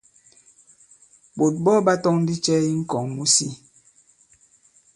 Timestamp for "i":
2.71-2.73